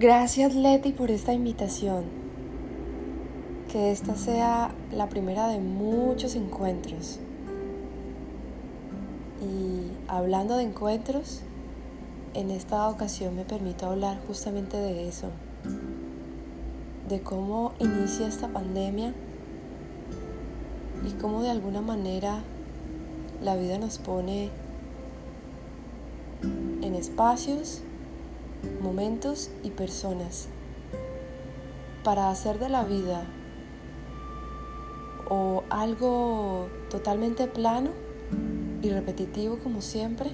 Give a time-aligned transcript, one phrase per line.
[0.00, 2.04] Gracias Leti por esta invitación.
[3.68, 7.18] Que esta sea la primera de muchos encuentros.
[9.42, 11.40] Y hablando de encuentros,
[12.34, 15.30] en esta ocasión me permito hablar justamente de eso,
[17.08, 19.12] de cómo inicia esta pandemia
[21.08, 22.44] y cómo de alguna manera
[23.42, 24.50] la vida nos pone
[26.82, 27.82] en espacios
[28.80, 30.48] momentos y personas
[32.04, 33.24] para hacer de la vida
[35.28, 37.90] o algo totalmente plano
[38.82, 40.30] y repetitivo como siempre,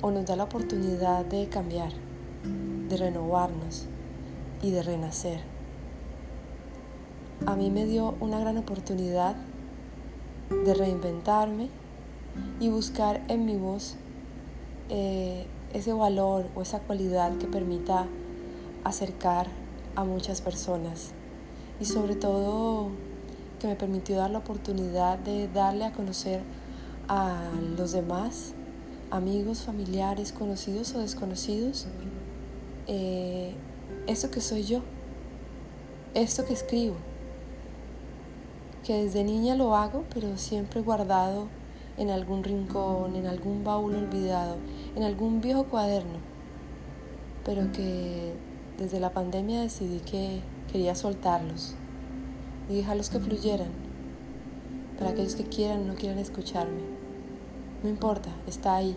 [0.00, 1.92] o nos da la oportunidad de cambiar,
[2.88, 3.86] de renovarnos
[4.62, 5.40] y de renacer.
[7.46, 9.36] A mí me dio una gran oportunidad
[10.64, 11.68] de reinventarme
[12.60, 13.96] y buscar en mi voz
[14.88, 18.06] eh, ese valor o esa cualidad que permita
[18.84, 19.48] acercar
[19.96, 21.12] a muchas personas.
[21.80, 22.88] Y sobre todo
[23.58, 26.42] que me permitió dar la oportunidad de darle a conocer
[27.08, 28.54] a los demás,
[29.10, 31.86] amigos, familiares, conocidos o desconocidos,
[32.86, 33.54] eh,
[34.06, 34.80] esto que soy yo,
[36.14, 36.94] esto que escribo,
[38.84, 41.48] que desde niña lo hago, pero siempre guardado
[41.96, 44.56] en algún rincón, en algún baúl olvidado,
[44.96, 46.18] en algún viejo cuaderno,
[47.44, 48.32] pero que
[48.78, 50.40] desde la pandemia decidí que
[50.72, 51.74] quería soltarlos
[52.68, 53.68] y dejarlos que fluyeran
[54.98, 56.82] para aquellos que quieran o no quieran escucharme.
[57.82, 58.96] No importa, está ahí.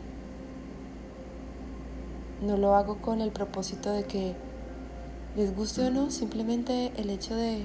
[2.41, 4.35] No lo hago con el propósito de que
[5.35, 7.63] les guste o no, simplemente el hecho de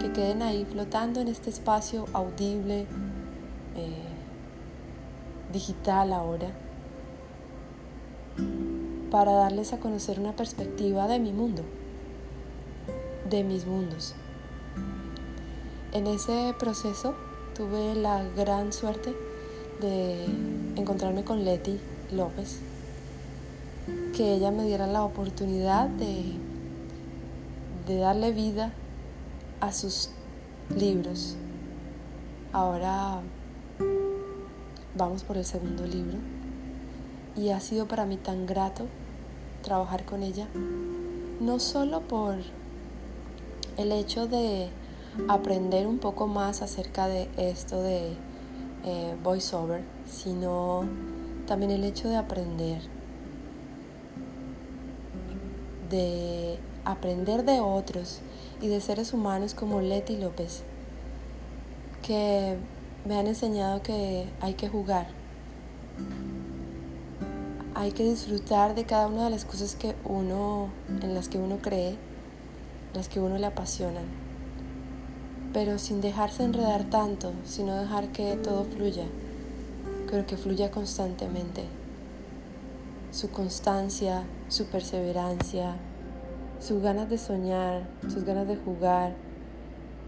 [0.00, 2.86] que queden ahí flotando en este espacio audible,
[5.52, 6.48] digital ahora
[9.10, 11.62] para darles a conocer una perspectiva de mi mundo,
[13.28, 14.14] de mis mundos.
[15.92, 17.14] En ese proceso
[17.56, 19.14] tuve la gran suerte
[19.80, 20.24] de
[20.76, 21.80] encontrarme con Leti
[22.12, 22.60] López,
[24.16, 26.34] que ella me diera la oportunidad de,
[27.88, 28.72] de darle vida
[29.60, 30.10] a sus
[30.76, 31.36] libros.
[32.52, 33.22] Ahora
[34.94, 36.18] vamos por el segundo libro.
[37.36, 38.86] Y ha sido para mí tan grato
[39.62, 40.48] trabajar con ella,
[41.40, 42.36] no solo por
[43.76, 44.68] el hecho de
[45.28, 48.14] aprender un poco más acerca de esto de
[48.84, 50.84] eh, voiceover, sino
[51.46, 52.82] también el hecho de aprender,
[55.90, 58.20] de aprender de otros
[58.60, 60.62] y de seres humanos como Leti López,
[62.02, 62.56] que
[63.04, 65.06] me han enseñado que hay que jugar.
[67.74, 70.68] Hay que disfrutar de cada una de las cosas que uno,
[71.02, 71.96] en las que uno cree,
[72.94, 74.04] las que uno le apasionan.
[75.52, 79.06] Pero sin dejarse enredar tanto, sino dejar que todo fluya.
[80.10, 81.64] Pero que fluya constantemente.
[83.12, 85.76] Su constancia, su perseverancia,
[86.60, 89.14] sus ganas de soñar, sus ganas de jugar,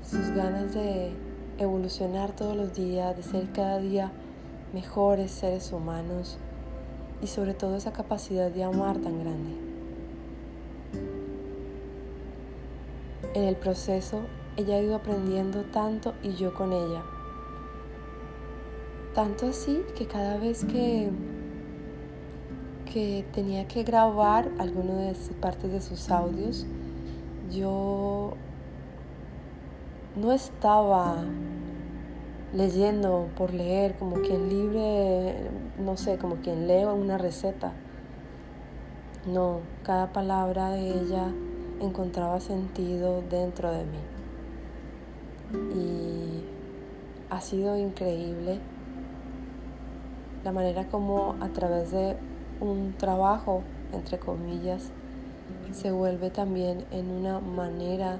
[0.08, 1.12] sus ganas de
[1.58, 4.12] evolucionar todos los días, de ser cada día
[4.72, 6.38] mejores seres humanos
[7.22, 9.50] y sobre todo esa capacidad de amar tan grande.
[13.34, 14.20] En el proceso
[14.56, 17.02] ella ha ido aprendiendo tanto y yo con ella.
[19.14, 21.10] Tanto así que cada vez que,
[22.92, 26.66] que tenía que grabar alguna de sus partes de sus audios,
[27.50, 28.34] yo
[30.16, 31.16] no estaba
[32.54, 37.72] leyendo por leer, como quien libre, no sé, como quien lee una receta.
[39.26, 41.28] No, cada palabra de ella
[41.80, 43.98] encontraba sentido dentro de mí.
[45.74, 46.44] Y
[47.30, 48.58] ha sido increíble
[50.44, 52.16] la manera como a través de
[52.60, 53.62] un trabajo,
[53.92, 54.90] entre comillas,
[55.72, 58.18] se vuelve también en una manera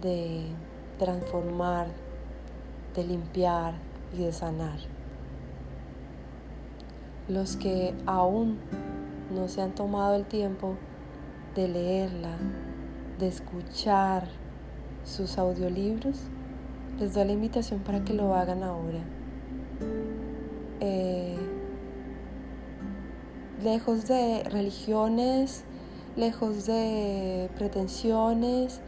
[0.00, 0.46] de
[0.98, 1.88] transformar,
[2.94, 3.74] de limpiar
[4.12, 4.78] y de sanar.
[7.28, 8.58] Los que aún
[9.34, 10.76] no se han tomado el tiempo
[11.54, 12.36] de leerla,
[13.18, 14.28] de escuchar
[15.04, 16.20] sus audiolibros,
[16.98, 19.00] les doy la invitación para que lo hagan ahora.
[20.80, 21.36] Eh,
[23.62, 25.64] lejos de religiones,
[26.16, 28.80] lejos de pretensiones,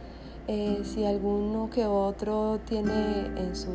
[0.53, 3.71] eh, si alguno que otro tiene en su,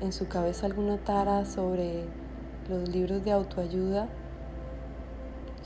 [0.00, 2.06] en su cabeza alguna tara sobre
[2.68, 4.08] los libros de autoayuda,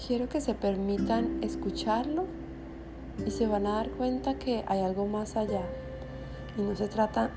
[0.06, 2.26] quiero que se permitan escucharlo
[3.26, 5.62] y se van a dar cuenta que hay algo más allá.
[6.58, 7.30] Y no se trata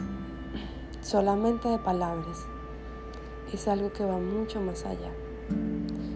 [1.00, 2.38] solamente de palabras,
[3.54, 5.12] es algo que va mucho más allá,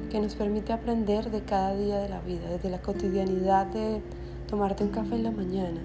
[0.10, 4.02] que nos permite aprender de cada día de la vida, desde la cotidianidad de
[4.48, 5.80] tomarte un café en la mañana,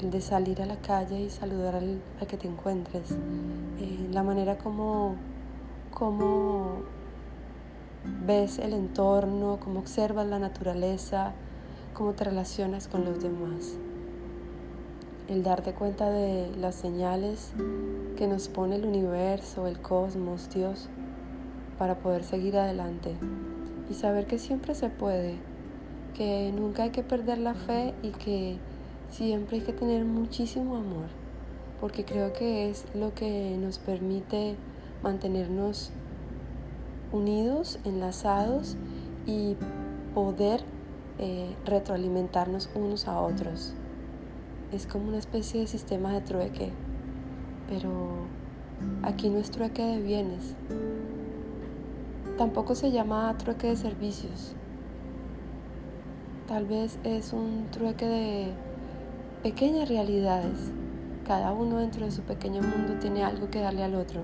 [0.00, 3.12] el de salir a la calle y saludar al, que te encuentres,
[3.80, 5.16] eh, la manera como,
[5.92, 6.82] como
[8.26, 11.32] ves el entorno, cómo observas la naturaleza,
[11.94, 13.76] cómo te relacionas con los demás.
[15.28, 17.52] El darte cuenta de las señales
[18.16, 20.88] que nos pone el universo, el cosmos, Dios,
[21.78, 23.16] para poder seguir adelante
[23.90, 25.36] y saber que siempre se puede,
[26.14, 28.58] que nunca hay que perder la fe y que
[29.14, 31.06] siempre hay que tener muchísimo amor,
[31.80, 34.56] porque creo que es lo que nos permite
[35.04, 35.92] mantenernos
[37.12, 38.76] unidos, enlazados
[39.24, 39.56] y
[40.14, 40.62] poder
[41.20, 43.74] eh, retroalimentarnos unos a otros.
[44.72, 46.72] Es como una especie de sistema de trueque,
[47.68, 48.26] pero
[49.02, 50.56] aquí no es trueque de bienes.
[52.36, 54.56] Tampoco se llama trueque de servicios.
[56.48, 58.73] Tal vez es un trueque de
[59.44, 60.72] pequeñas realidades.
[61.26, 64.22] Cada uno dentro de su pequeño mundo tiene algo que darle al otro.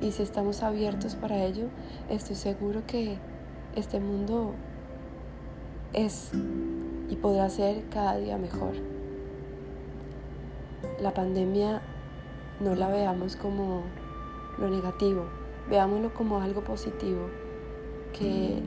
[0.00, 1.66] Y si estamos abiertos para ello,
[2.08, 3.18] estoy seguro que
[3.74, 4.54] este mundo
[5.92, 6.30] es
[7.10, 8.72] y podrá ser cada día mejor.
[11.02, 11.82] La pandemia
[12.58, 13.82] no la veamos como
[14.56, 15.26] lo negativo,
[15.68, 17.28] veámoslo como algo positivo
[18.18, 18.62] que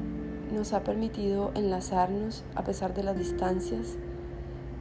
[0.53, 3.97] nos ha permitido enlazarnos a pesar de las distancias,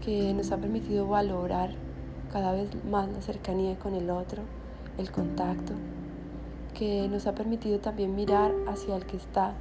[0.05, 1.71] que nos ha permitido valorar
[2.33, 4.43] cada vez más la cercanía con el otro,
[4.99, 5.73] el contacto,
[6.75, 9.55] que nos ha permitido también mirar hacia el que está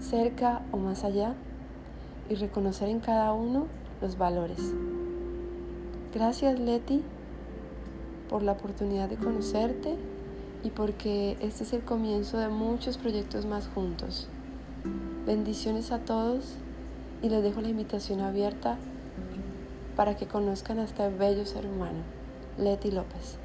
[0.00, 1.34] cerca o más allá
[2.28, 3.66] y reconocer en cada uno
[4.00, 4.74] los valores.
[6.14, 7.02] Gracias Leti
[8.28, 9.96] por la oportunidad de conocerte
[10.62, 14.28] y porque este es el comienzo de muchos proyectos más juntos.
[15.26, 16.56] Bendiciones a todos
[17.22, 18.78] y les dejo la invitación abierta
[19.96, 22.02] para que conozcan a este bello ser humano,
[22.58, 23.38] Leti López.